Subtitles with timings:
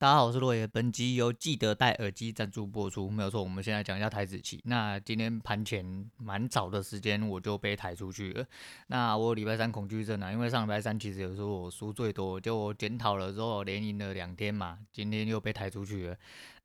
[0.00, 0.64] 大家好，我是洛爷。
[0.64, 3.42] 本集由记得戴耳机赞助播出，没有错。
[3.42, 4.62] 我们现在讲一下台子期。
[4.66, 8.46] 那今天盘前蛮早的时间我就被抬出去了。
[8.86, 16.16] 那我礼拜三恐惧症啊，因为上礼拜三其实有时候我输最多，就我检讨了之后连赢了两天嘛，今天又被抬出去了。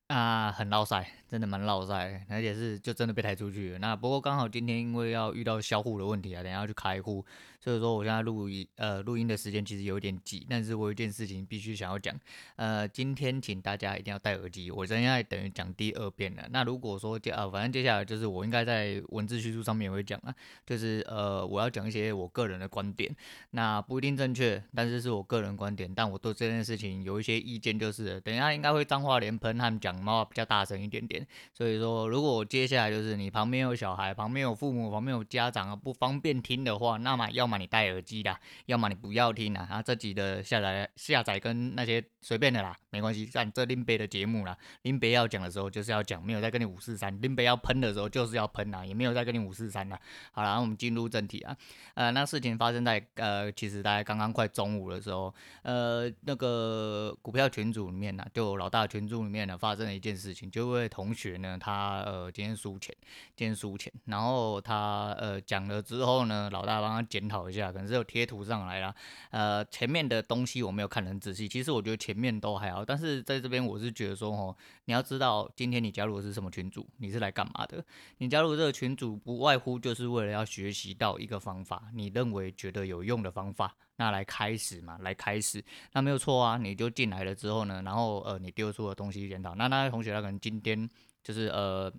[0.10, 3.80] 啊，很落赛，真的蛮落赛，而且是就真的被抬出去了。
[3.80, 7.26] 那不过刚好今天因为要遇到销户的问题啊，等下要去开户。
[7.64, 12.14] 所以说，我现在录音，呃，录音的时间其实有点挤，但是我有一件事情必须想要讲，
[12.58, 16.44] 呃，今天请大家一定要戴耳机，我现在等于讲第二遍了。
[16.52, 23.16] 那如果说接啊，反正接下来就是我应该在文字叙述上面也会讲啊，就是呃，我要讲一些我个人的观点，
[23.52, 31.26] 那不一定正确，但是是我个人观点，但我对这件事情有一些意见，就是等一下应该会脏话连喷他们讲话比较大声一点点。
[31.54, 37.53] 所以说，如果接下来就是你旁边有小孩，旁边有父母，旁边有家长啊，不方便听的话，那么要么。
[37.58, 38.36] 你戴耳机的，
[38.66, 39.66] 要么你不要听啊。
[39.70, 43.26] 然后这集的下载下载跟那些随便的啦，没关系。
[43.26, 47.22] 像这林北的节目啦，林北要讲的时候就是要讲，没有在跟你五四三。
[47.22, 50.00] 林北要喷的时候就是要喷啊，也没有在跟你五四三啦。
[50.32, 51.56] 好了，我们进入正题啊。
[51.94, 62.96] 呃，那事情发生在呃，其实大概刚刚快中午的时候，呃，那个股票群组里面呢，就老大群组里面呢发生了一件事情，就位同学呢，他呃今天输钱，
[63.36, 67.43] 今天输钱，然后他呃讲了之后呢，老大帮他检讨。
[67.50, 68.94] 一下，可能是有贴图上来啦。
[69.32, 74.56] 呃，前面的东西我没有看得很仔细，其实我觉得前面都还好，但是在这边我是觉得说，哦，
[74.86, 77.84] 你要知道今天你加入的是什么群组，你是来干嘛的？
[78.18, 90.90] 你加入这个群组不外乎就是为了要学习到一个方法，你认为觉得有用的方法，那来开始嘛，来开始，那没有错啊，你就进来了之后呢，然后呃，你丢出的东西检讨，那那位同学他可能今天
[91.24, 91.94] 就是呃。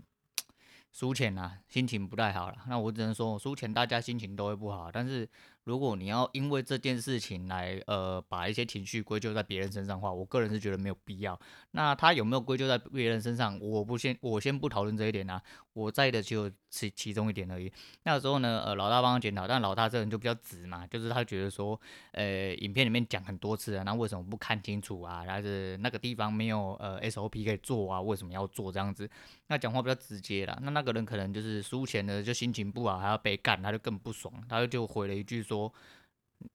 [0.95, 2.56] 输钱了，心情不太好了。
[2.69, 4.92] 那我只能说，输钱大家心情都会不好。
[4.92, 5.28] 但是
[5.65, 11.39] 如果你要因为这件事情来呃把一些情绪归咎在别人身上的话，我个人是觉得没有必要。
[11.73, 13.59] 那他有没有归咎在别人身上？
[13.61, 15.43] 我不先我先不讨论这一点啊。
[15.73, 17.73] 我在的就其其中一点而已。
[18.05, 21.78] 那时候呢，呃，老大帮他检讨，但老大这人就比较直嘛，就是他觉得说，
[22.12, 25.25] 呃，影片里面讲很多次啊，那为什么不看清楚啊？
[25.27, 28.00] 还是那个地方没有呃 SOP 可以做啊？
[28.00, 29.11] 为什么要做这样子？
[29.49, 30.56] 那讲话比较直接啦。
[30.62, 35.72] 那那个人可能就是输钱呢，就心情不好，还要被干，他就更不爽，他就回了一句说，说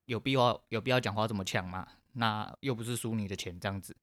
[0.05, 1.87] 有必要有必要讲话这么呛吗？
[2.13, 3.95] 那又不是输你的钱这样子，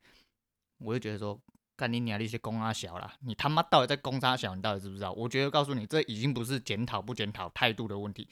[0.78, 1.40] 我就觉得说。
[1.78, 4.54] 干你娘那些公阿小啦，你他妈到底在公三小？
[4.54, 5.12] 你到底知不知道？
[5.12, 8.26] 我觉得告诉你，这已经不是检讨不检讨态度的问题，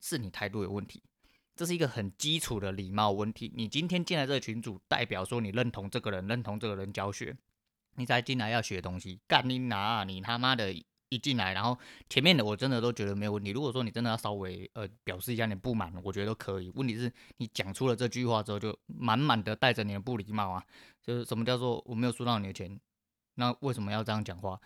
[0.00, 1.02] 是你态度有问题。
[1.56, 3.50] 这是一个很基础的礼貌问题。
[3.56, 7.36] 你今天进来这个群组，代表说你认同这个人，认同这个人教学，
[7.96, 9.18] 你才进来要学东西。
[9.26, 10.72] 干你拿你他妈的！
[11.14, 13.50] 一进来，然后前面的我真的都觉得没有问题。
[13.50, 16.70] 如果说你真的要稍微呃表示一下你不满，我觉得都可以。
[16.74, 20.64] 问题是你讲出了这句话之后，就满满的带着你的不礼貌啊！
[21.02, 22.80] 就是什么叫做我没有收到你的钱，
[23.34, 24.60] 那为什么要这样讲话？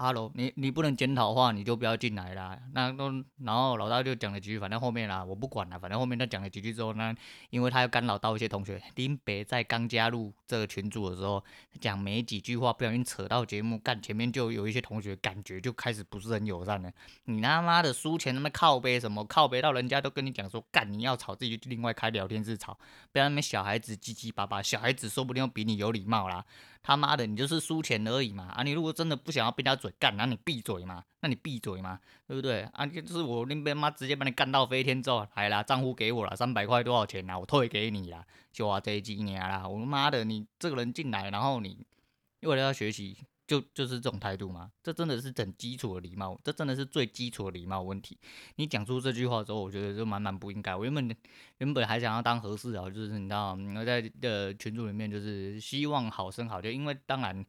[0.00, 2.56] 哈喽，你你不能检讨的话，你就不要进来啦。
[2.72, 3.10] 那都
[3.42, 5.76] 然后老大就讲了几句，反正后面啦，我不管了。
[5.76, 7.12] 反正后面他讲了几句之后呢，
[7.50, 8.80] 因为他要干扰到一些同学。
[8.94, 11.42] 林北在刚加入这个群组的时候，
[11.80, 16.88] 讲没几句话，不小心扯到节目，干前面就有一些同学感觉就开始不是很友善了。
[17.24, 19.24] 你他妈的输钱他妈靠北什么？
[19.24, 22.78] 靠北到人家都跟你讲说，干你要吵自己就另外开聊天室吵，
[23.10, 26.44] 不要那边小孩子叽叽巴巴，小孩子说不定比你有礼貌啦。
[26.80, 28.44] 他妈的，你就是输钱而已嘛！
[28.54, 32.62] 啊，你如果真的不想要被他嘴干，那你闭嘴嘛，那你闭嘴嘛，对不对？
[32.72, 37.38] 啊，就是我那边妈直接把你干到飞天之后，来啦，账户给我了，三百块多少钱啊？
[37.38, 41.86] 我退给你啦，就啊这几年啦，我他妈的，你这个人进来，然后你
[42.42, 43.16] 为了要学习。
[43.48, 44.70] 就就是这种态度吗？
[44.82, 48.18] 这真的是很基础的礼貌，这真的是最基础的礼貌问题。
[48.56, 50.76] 你讲出这句话之后，我觉得就满满不应该。
[50.76, 51.16] 我原本
[51.56, 57.42] 原本还想要当和事佬，就是你知道，我在的群组里面就是希望好声好气，因为当然。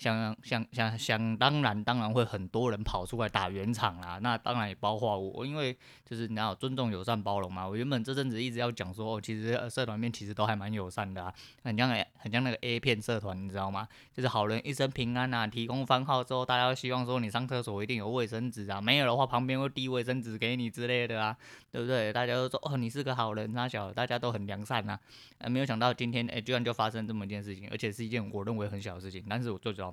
[0.00, 4.18] 想想想想当然，当然会很多人跑出来打圆场啦。
[4.22, 7.68] 那当然也包括我，因为就是你要尊重、友善、包容嘛。
[7.68, 11.34] 我原本这阵子一直要讲说，哦，其实社团里面其实都还蛮友善的啊，
[11.64, 13.86] 很像很像那个 A 片社团，你知道吗？
[14.14, 21.36] 就是好人一生平安啊，提供番号之后，大家都希望说你上厕所一定有卫生纸啊，没有的话旁边会递卫生纸给你之类的啊，
[21.70, 22.10] 对不对？
[22.10, 24.98] 大家都说哦，你是个好人，那小大家都很良善啊。
[25.36, 29.89] 呃，没有想到今天哎，居然就发生这么一件事情，而且是一件我认为很小的事情，但是我最主要。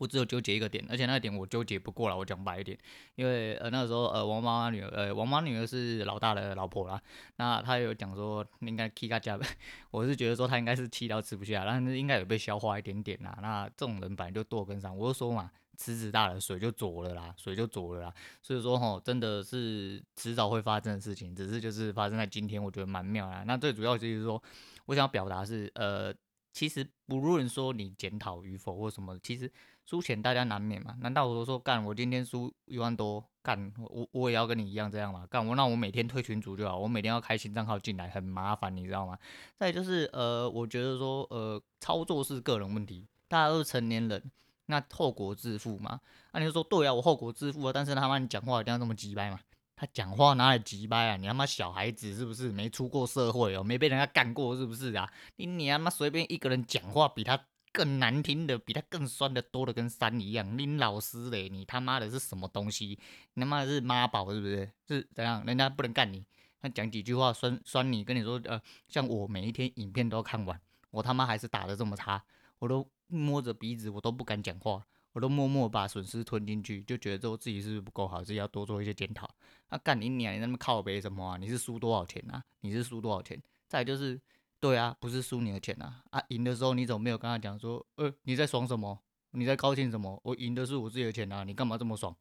[0.00, 2.16] 我只有纠结一个点，而且那个点我纠结不过来。
[2.16, 2.76] 我讲白一点，
[3.16, 6.98] 因为呃那个时候呃王妈妈女儿呃王妈女儿是老大的老婆啦，
[7.36, 9.38] 那她有讲说应该气个家，
[9.92, 13.38] 我是觉得说她应该是气到吃不下，但是应该有被消化一点点啦。
[13.42, 18.14] 那这种人本来就多跟上，我就说嘛，池子大了水就浊了啦，水就浊了啦。
[18.40, 23.44] 所以说吼，真的是迟早会发生的事情，只是就是发生在今天，我觉得蛮妙啦。
[23.46, 24.42] 那最主要就是说，
[24.86, 26.14] 我想要表达是呃。
[26.52, 29.48] 其实不论说你检讨与否或什么，其实
[29.90, 30.94] 输钱大家难免嘛。
[31.00, 35.26] 难道我说干我今天输一万多，干我我也要跟你一样这样嘛？
[35.28, 39.18] 干我那我每天退群组就好，我每天要开新账号进来很麻烦，你知道吗？
[39.58, 44.30] 再就是呃，我觉得说呃，操作是个人问题，大家都是成年人，
[44.66, 46.00] 那后果自负嘛。
[46.30, 49.40] 那、啊、你就说对啊，我后果自负啊，但是他妈你讲话一定要这么直白嘛？
[49.74, 51.16] 他讲话哪里直白啊？
[51.16, 52.52] 你他妈小孩子是不是？
[52.52, 55.10] 没出过社会哦，没被人家干过是不是啊？
[55.34, 57.36] 你你他妈随便一个人讲话比他
[57.72, 60.58] 更难听的，比他更酸的多的跟山一样。
[60.58, 62.98] 你老师嘞，你他妈的是什么东西？
[63.34, 64.70] 你他妈是妈宝是不是？
[64.88, 65.44] 是怎样？
[65.46, 66.24] 人家不能干你，
[66.60, 72.22] 他讲几句话酸酸你，跟你说呃，像我每一天影片都要看完，我他妈还是打得这么差，
[72.58, 74.84] 我都摸着鼻子我都不敢讲话。
[75.12, 79.28] 我都默默把损失吞进去，就觉得说自己是不是不够好，自己要多做一些检讨。
[79.68, 81.36] 那、干你娘，你那么靠北什么啊？
[81.36, 82.40] 你是输多少钱啊？
[82.60, 83.42] 你是输多少钱？
[83.66, 84.20] 再就是，
[84.60, 86.02] 对啊，不是输你的钱啊！
[86.10, 88.98] 啊，赢的时候你怎么没有跟他讲说，呃，你在爽什么？
[89.30, 90.20] 你在高兴什么？
[90.22, 91.44] 我赢的是我自己的钱啊！
[91.44, 92.14] 你干嘛这么爽？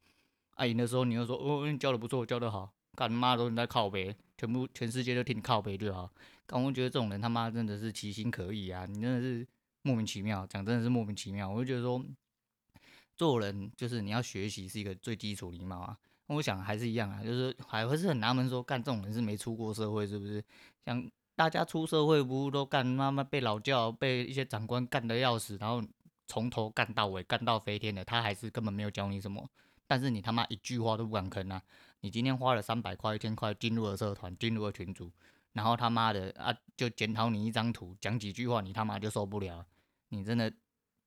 [0.56, 6.10] 啊，赢的时候你又说，哦，你教的不错，教的好，干妈都你在靠北，全部全世界都替你靠北就好。
[6.48, 8.86] 干我觉得这种人他妈真的是其心可疑啊！
[8.86, 9.46] 你真的是
[9.82, 11.50] 莫名其妙，讲真的是莫名其妙。
[11.50, 12.04] 我就觉得说。
[13.18, 15.98] 做人就是你要学习是一个最基础礼貌啊，
[16.28, 20.42] 我想还是一样啊，就是还会是很纳闷说，干这种人是没出过社会是不是？
[20.86, 21.06] 像
[21.40, 25.82] 大家出社会不都干妈妈被老教，被一些长官干得要死，然后
[26.28, 29.50] 从头干到尾，干到飞天的，他还是根本没有教你什么，
[29.88, 31.62] 但是你他妈一句话都不敢吭啊！
[32.02, 35.10] 你今天花了三百块、一千块进入了社团，进入了群组，
[35.54, 39.66] 然后他妈的啊就检讨你一张图，讲几句话，你他妈就受不了，
[40.10, 40.52] 你真的。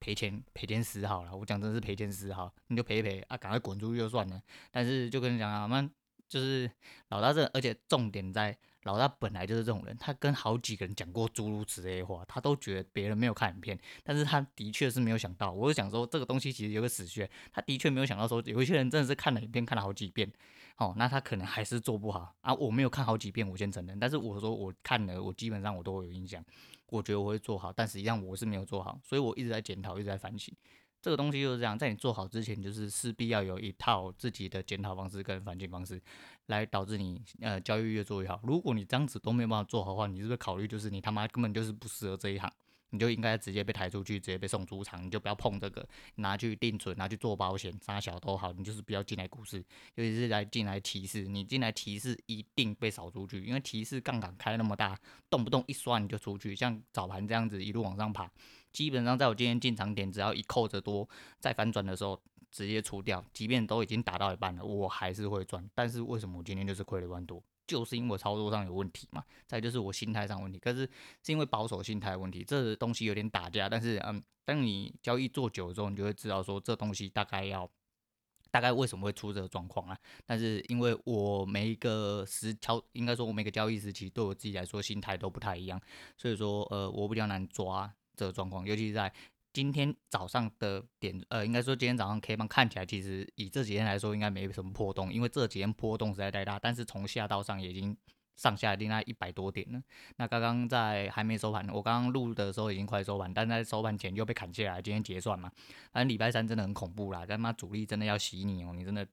[0.01, 4.43] 赔钱赔钱死好了，我讲真是赔钱死好，你就赔赔啊，赶快滚出去就算了。
[4.73, 5.89] 但是就跟你讲啊，我们
[6.27, 6.69] 就是
[7.11, 15.53] 老大这，而且重点在老大本来就是这种人，他跟好几个人讲过诸如此类的话，他都觉得别人没有看影片，但是他的确是没有想到。
[15.53, 20.31] 我就想说这个东西其实有个死穴，他的确没有想到说有一些人真的是看了影片看了好几遍，
[20.79, 22.53] 哦，那他可能还是做不好啊。
[22.55, 26.45] 我没有看好几遍，我先承认，但是我说我看了，我基本上我都会有印象。
[26.89, 30.55] 我觉得我会做好，但实际上我是没有做好，所以我一直在检讨，一直在反省。
[31.03, 36.01] 这个东西就是这样，在你做好之前，就是势必要有一套自己的检讨方式跟反省方式，
[36.47, 38.41] 来导致你呃交易越做越好。
[38.45, 42.49] 如果你这样子都没有办法做好的话，你是不是考虑就是你他妈根本就是不适合这一行？
[42.95, 49.65] 你就应该直接被抬出去，直接被送出场，你就不要碰这个，拿去定存，拿去做保险，啥小都好，你就是不要进来股市，
[49.95, 54.95] 尤其是来进来提示，你进来提示一定被扫出去，因为提示杠杆开那么大，
[55.31, 58.31] 动不动一刷你就出去，像早盘这样子一路往上爬，
[58.73, 61.09] 基本上在我今天进场点，只要一扣着多，
[61.39, 62.21] 再反转的时候
[62.51, 67.43] 直接出掉，即便都已经打到一半了，我还是会赚，但是为什么我今天就是亏了一万多？
[67.65, 70.81] 就是因为操作上有问题嘛，再就是我心态上问题，可是
[71.23, 73.69] 是因为保守心态问题，这东西有点打架。
[73.69, 77.71] 但是嗯，当你交易做久了之后，你就会知道说这东西大概要
[78.51, 79.97] 大概为什么会出这个状况啊。
[80.27, 85.81] 但是因为我每一个时交，应该说我每个交易时期对我自己来说心态都不太一样，
[86.19, 87.91] 所以说呃我比较难抓
[88.23, 89.13] 这个状况，尤其是在。
[89.55, 96.59] 今天早上的点，呃，应该说今天早上 K 棒看起来，其实以这几天来说，应该没什么波动，因为这几天波动实在太大。
[96.59, 97.95] 但是从下到上已经
[98.35, 99.83] 上下另外一百多点了。
[100.17, 104.81] 那刚刚在还没收盘，我刚刚录的时候已经快收盘，但在收盘前又被砍下来。
[104.81, 105.53] 今天结算嘛，
[105.93, 109.07] 反正礼拜三真的很恐怖啦，他妈主力真的要洗你哦，你真的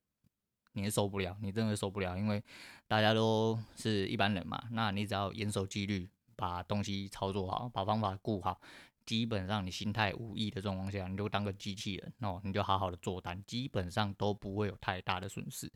[0.72, 2.42] 你是受不了，你真的受不了，因为
[2.88, 8.62] 大家都是一般人嘛，那你只要严守纪律，把东西操作好，把方法顾好。
[9.10, 15.68] 基本上你心态无异的状况下，你就当个机器人哦，你就好好的做单，基本上都不会有太大的损失。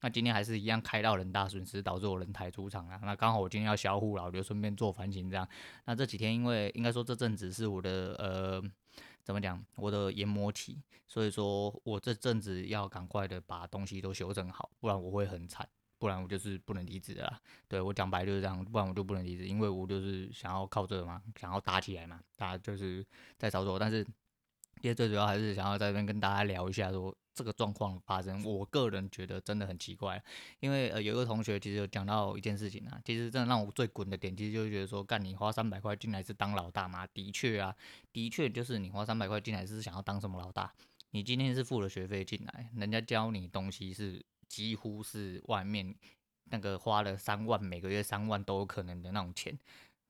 [0.00, 2.98] 那今天还是一样开到人大损失，导致我人抬出场啊。
[3.02, 5.46] 那刚好我今天要销户了，我就顺便做反省这样。
[5.84, 8.62] 那这几天因为应该说这阵子是我的呃
[9.22, 15.68] 怎么讲，我的研磨期，所以说我这阵子要赶快的把东西都修正好，不然我会很惨。
[15.98, 17.40] 不然我就是不能离职的啦。
[17.66, 23.04] 对，我讲白就是这样，不然我就不能离职，因为我就是想要靠这个嘛，想要打起来嘛，大家就是
[23.36, 23.78] 在操作。
[23.78, 24.04] 但是，
[24.80, 30.22] 其实最主要还是想要在这边跟大家聊一下说，说这个状况发生，我个人觉得真的很奇怪。
[30.60, 37.06] 因为呃，有一个同学其实有讲到一件事情啊，其实真的让我最滚的点，其实就是觉得说，干你花三百块进来是当老大吗？
[37.12, 37.74] 的确啊，
[38.12, 40.72] 的确就是你花三百块进来是想要当什么老大？
[41.10, 44.24] 你今天是付了学费进来，人家教你东西是。
[44.48, 45.94] 几乎是外面
[46.44, 49.56] 那个花了三万，每个月三万都有可能的那种钱，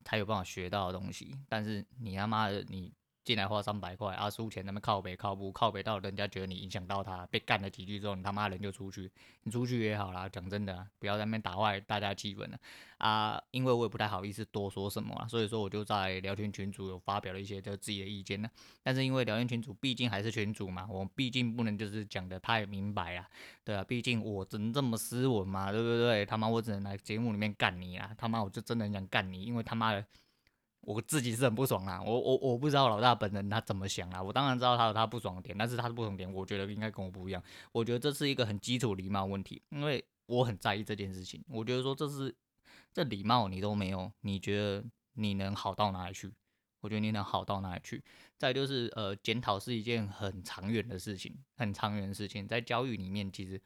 [0.04, 1.37] 才有办法学到的东西。
[1.49, 2.92] 但是你他妈的，你
[3.28, 12.58] 进来花三百块啊，输钱那么靠北靠不靠北到人家觉得你影响到他，被干了几句之后，你他妈人就出去，你出去也好啦，讲真的、不要在那边打坏大家气氛了
[12.97, 18.49] 啊，因为我也不太好意思多说什么啊，所以说我就在聊天群组有发表了一些就自己的意见呢，
[18.82, 23.28] 但是因为聊天群组毕竟还是群主嘛，我毕竟不能就是讲的太明白啊，
[23.62, 26.25] 对啊，毕竟我真这么斯文嘛，对不对？
[26.25, 30.02] 他妈我只能来节目里面干你啊，他妈我就真的很想干你，因为他妈的。
[30.80, 37.42] 我自己是很不爽啦，我我我不知道老大本人他怎么想啊，我当然知道他有他不爽的点，但是他的不爽点，我觉得应该跟我不一样。
[37.73, 41.44] 我觉得这是一个很基础礼貌问题，因为我很在意这件事情。
[41.49, 42.35] 我觉得说这是
[42.92, 46.32] 这礼貌你都没有，你觉得你能好到哪里去？
[46.80, 48.02] 我觉得你能好到哪里去？
[48.38, 53.61] 再就是呃，检讨是一件很长远的事情，很长远的事情，在教育里面其实。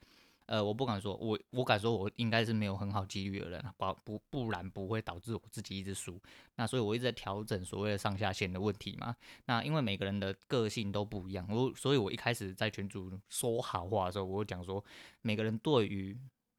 [0.52, 6.20] 呃，我不敢说，我我敢说，我应该是没有很好纪律的人，不不不然不会导致我自己一直输。
[6.56, 9.16] 那所以我一直在调整所谓的上下限的问题嘛。
[9.46, 14.84] 那因为每个人的个性都不一样，我所以我一开始在群组说好话的时候，我讲说
[15.22, 16.14] 每个人对于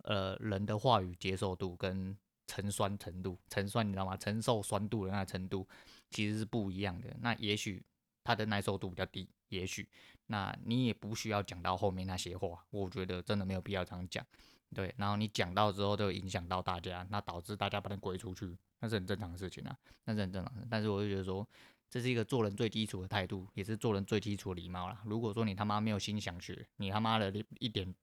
[0.06, 4.18] 呃人的话语接受度跟承酸程度，承酸你知道吗？
[4.18, 5.68] 承受酸度的那个程度
[6.10, 7.16] 其实是不一样的。
[7.22, 7.86] 那也许
[8.24, 9.88] 他的耐受度比较低，也许。
[10.34, 14.26] 那你也不需要讲到后面那些话，我觉得真的没有必要这样讲，
[14.74, 14.92] 对。
[14.98, 20.52] 然后你讲到之后就影响到大家，那导致大家把它归出去，那是很正常的事情啊，那是很正常。
[20.72, 21.48] 但是我就觉得说，
[21.88, 25.04] 这是一个做人最基础的态度，也是做人最基础的礼貌啦。
[25.06, 27.94] 如果说你他妈没有心想学，你他妈的一点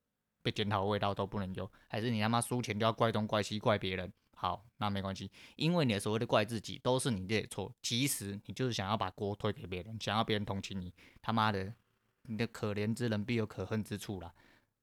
[0.41, 11.73] 被检讨的味道都不能有，还是你他妈输钱就要怪东怪西怪别人，好，那没关系，因为你的所谓的怪自己都是你的错，其实你就是想要把锅推给别人，想要别人同情你，他妈的。
[12.23, 14.33] 你的可怜之人必有可恨之处啦，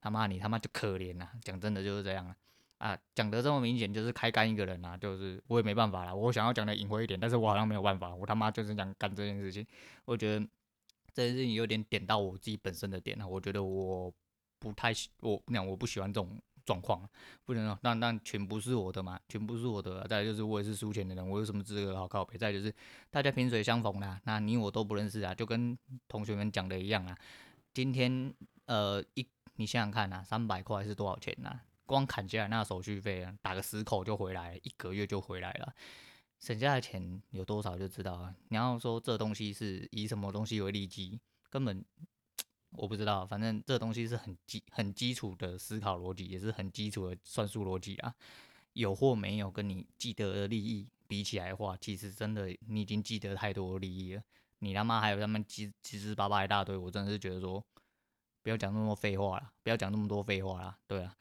[0.00, 1.32] 他妈你他妈就可怜啊！
[1.42, 2.36] 讲真的就是这样啊，
[2.78, 9.66] 啊，讲得这么明显就是开干一个人啊，就是我也没办法啦，我想要讲的隐晦一点，但是我好像没有办法，我他妈就是想干这件事情，
[10.04, 10.46] 我觉得
[11.12, 14.12] 这件事情有点点到我自己本身的点啊，我觉得我
[14.58, 17.08] 不太喜我那我不喜欢这种状况，
[17.46, 22.36] 不能让但但全不是我的嘛，全部是我的，再就是我也是输钱的人，我有什么资格好靠别？
[22.36, 22.70] 再就是
[23.10, 27.16] 大家萍水相逢啦，那你我都不认识啊，就跟同学们讲的一样啊。
[27.72, 28.34] 今天
[28.66, 31.58] 呃一你想想看呐，三百块是多少钱呐？
[31.86, 35.72] 光砍下来那手续费啊，打个十口就回来，一个月就回来了，
[36.38, 38.34] 省下的钱有多少就知道啊。
[38.50, 41.82] 你要说这东西是以什么东西为利基，根本。
[42.70, 48.14] 我不知道，反正这东西是很基很基础的思考逻辑，也是很基础的算术逻辑啊。
[48.74, 54.22] 有或没有跟你既得的利益比起来的话，其实真的你已经既得太多利益了。
[54.60, 57.64] 你他妈还有他们七七七八八一大堆，我真的是觉得说，
[58.42, 61.16] 不要讲那么多废话了，不要讲那么多废话了，对啊。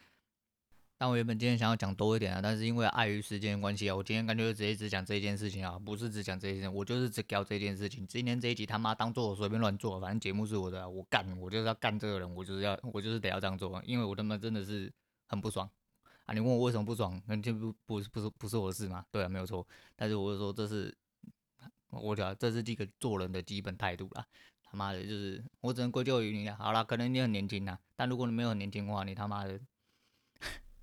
[1.00, 8.08] 但我原本今天想要讲多一点啊，但是因为碍于时间关系啊，我今天干脆就直接只讲这件事情啊，不是只讲这一件，我就是只讲这件事情。
[8.08, 14.92] 今天这一集他妈当做我随便乱做，反正节目是我的，我干，我就是要干这个人，我就是要，我就是得要这样做，因为我他妈真的是
[15.28, 15.70] 很不爽
[16.26, 16.34] 啊！
[16.34, 19.06] 你问我为什么不爽，那就不不不是不是我的事嘛？
[19.12, 19.68] 对啊，没有错。
[19.96, 20.92] 但是我就说这是，
[21.92, 24.26] 我讲这是这个做人的基本态度啦。
[24.64, 26.56] 他妈的，就是我只能归咎于你了。
[26.56, 29.60] 好啦，可能你很年轻呐，但如果你没有很年轻的话，你他妈的。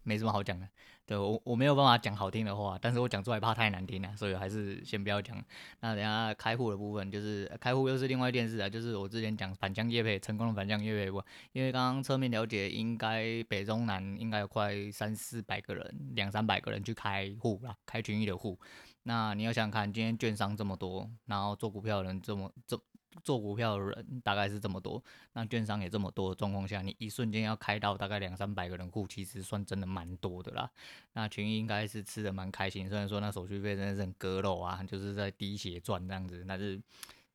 [0.05, 0.69] 没什么好讲的，
[1.07, 5.37] 对，我我没有办法讲好听的话，但是我讲出来怕太难听了，所以还是先不要讲。
[5.81, 11.23] 那等下开户的部分，就是开户又是另外一件事啊，就是我之前讲反向业配成功的反向业配不？
[11.53, 18.59] 因为刚刚侧面了解，应该北中南应该有快三四百个人，两三百个人去开户啦，开群益的户。
[19.05, 22.81] 那你要想想看，今天券商这么多，然后做股票的人这么这。
[23.23, 25.03] 做股票的人大概是这么多，
[25.35, 30.71] 那券商也这么多的状况下，你一瞬间要开到大概两三百个人户，其实算真的蛮多的啦。
[31.13, 36.81] 那群益应该是吃的蛮开心，虽然说那手续费真的是割肉啊，就是在滴血赚这样子，但是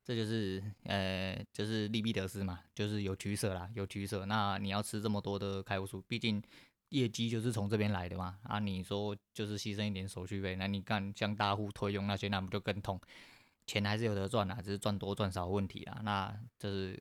[0.04, 4.26] 这就是呃就是利弊得失嘛，就是有取舍啦，有取舍。
[4.26, 6.42] 那你要吃这么多的开户数，毕竟
[6.88, 8.38] 业绩就是从这边来的嘛。
[8.42, 13.00] 啊，你说就是牺牲一点手续费，那你干像大户推用那些，那不就更痛？
[13.70, 16.00] 钱还是有得赚啊，只是赚多赚少问题啊。
[16.02, 17.00] 那就是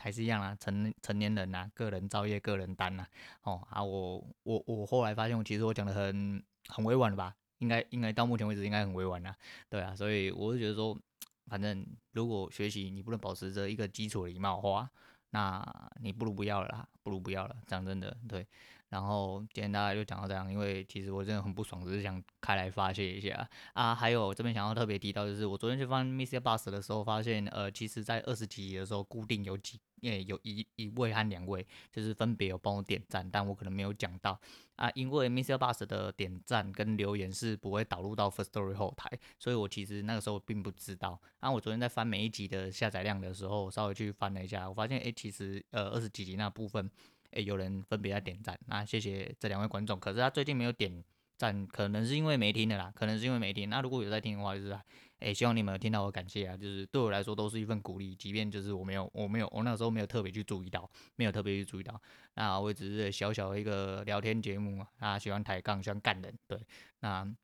[0.00, 3.06] 还是一样啊，成成年人呐，个人造业，个人担呐。
[3.42, 7.36] 哦啊，我我我后来发现，其实我讲的很很委婉了吧？
[7.58, 9.36] 应该应该到目前为止应该很委婉啊，
[9.68, 9.94] 对啊。
[9.94, 10.98] 所以我就觉得说，
[11.46, 14.90] 反正如果学习你不能保持着一个基础礼貌的话，
[15.30, 15.62] 那
[16.00, 17.54] 你不如不要了啦，不如不要了。
[17.66, 18.46] 讲真的，对。
[18.88, 23.94] 然后今天大家就讲到这样，因为其实我真的很不爽，只是想开来发泄一下啊。
[23.94, 34.38] 还有这边想要特别提到，就是我昨天去翻 MixerBox 的时候，发现呃，其实在二十几集的时候，固定有几诶有一一位和两位，就是分别有帮我点赞，但我可能没有讲到
[34.76, 41.20] 啊，因为 MixerBox 的点赞跟留言是不会导入到 Firstory 后台，所以我其实那个时候并不知道。
[41.40, 46.88] 啊，我昨天在翻每一集的下载量的时候，稍微去翻了一下，我发现诶，其实呃二十几集那部分。
[47.36, 50.00] 诶，有人分别在点赞，那谢谢这两位观众。
[50.00, 51.04] 可是他最近没有点
[51.36, 53.68] 赞，可能是因为没听的啦，可能是因为没听。
[53.68, 54.78] 那如果有在听的话，就是
[55.18, 62.00] 诶，希望你们有听到我感谢啊，就是对我来说都是一份鼓励，即便就是我没有，我没有，我那时候没有特别去注意到，没有特别去注意到。
[62.34, 66.58] 那我只是小小的一个聊天节目啊，啊，喜欢抬杠，喜欢干人，对，
[67.00, 67.36] 那。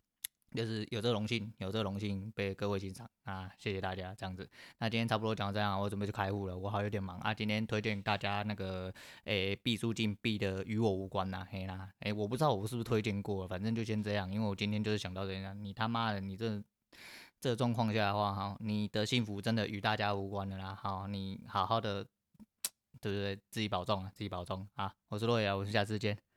[0.55, 4.49] 就是有这个荣幸，有这个荣幸被各位欣赏啊，谢谢大家这样子。
[4.79, 7.33] 那今天差不多讲到这样，我准备去开户了，我好有点忙啊。
[7.33, 8.93] 今天推荐大家那个
[9.25, 16.63] 诶毕书尽毕的与我无关呐，嘿啦，诶我不知道我是不是推荐过，反正就先这样，因为我今天就是想到这样，你他妈的你这
[17.41, 22.07] 这状况下的话哈，你的幸福真的与大家无关的啦，好，你好好的
[23.01, 23.37] 对不对？
[23.51, 24.95] 自己保重啊，自己保重啊。
[25.09, 26.32] 我是洛爷，我们下次见。